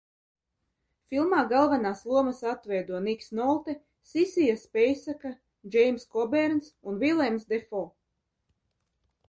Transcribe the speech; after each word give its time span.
Filmā 1.11 1.41
galvenās 1.51 2.01
lomas 2.13 2.39
atveido 2.53 3.03
Niks 3.09 3.29
Nolte, 3.41 3.75
Sisija 4.13 4.57
Speiseka, 4.63 5.35
Džeimss 5.77 6.11
Kobērns 6.17 6.75
un 6.93 7.01
Vilems 7.07 7.49
Defo. 7.55 7.87